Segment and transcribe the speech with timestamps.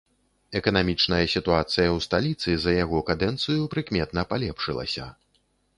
[0.59, 5.05] Эканамічная сітуацыя ў сталіцы за яго кадэнцыю прыкметна палепшылася.